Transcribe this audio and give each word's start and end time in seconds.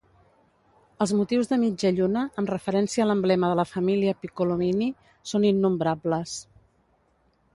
Els 1.03 1.11
motius 1.17 1.49
de 1.51 1.59
mitja 1.63 1.91
lluna, 1.97 2.23
amb 2.41 2.49
referència 2.53 3.05
a 3.05 3.07
l'emblema 3.09 3.51
de 3.51 3.59
la 3.61 3.67
família 3.73 4.15
Piccolomini, 4.23 4.89
són 5.33 5.47
innombrables. 5.53 6.37